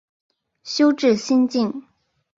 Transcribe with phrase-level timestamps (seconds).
[0.63, 1.83] 修智心净。